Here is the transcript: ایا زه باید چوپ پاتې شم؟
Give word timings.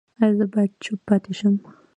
ایا 0.21 0.35
زه 0.37 0.45
باید 0.53 0.71
چوپ 0.83 0.99
پاتې 1.07 1.31
شم؟ 1.39 1.55